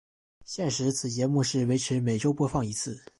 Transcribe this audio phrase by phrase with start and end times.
[0.45, 2.99] 现时此节目是维持每周播放一次。